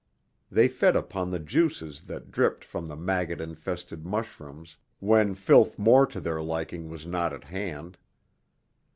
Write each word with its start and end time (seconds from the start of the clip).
They 0.49 0.67
fed 0.67 0.95
upon 0.95 1.29
the 1.29 1.37
juices 1.37 2.01
that 2.07 2.31
dripped 2.31 2.63
from 2.65 2.87
the 2.87 2.95
maggot 2.95 3.39
infested 3.39 4.03
mushrooms, 4.03 4.75
when 4.99 5.35
filth 5.35 5.77
more 5.77 6.07
to 6.07 6.19
their 6.19 6.41
liking 6.41 6.89
was 6.89 7.05
not 7.05 7.33
at 7.33 7.43
hand. 7.43 7.99